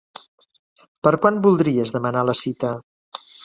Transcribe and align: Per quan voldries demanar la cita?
Per 1.07 1.11
quan 1.25 1.39
voldries 1.45 1.95
demanar 1.99 2.27
la 2.33 2.39
cita? 2.43 2.77